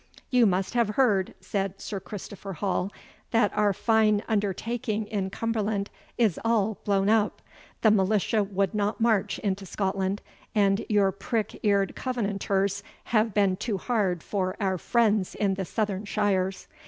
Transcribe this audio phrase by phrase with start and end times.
[0.31, 2.91] "You must have heard," said Sir Christopher Hall,
[3.29, 7.39] "that our fine undertaking in Cumberland is all blown up.
[7.81, 10.23] The militia would not march into Scotland,
[10.55, 16.05] and your prick ear'd Covenanters have been too hard for our friends in the southern
[16.05, 16.67] shires.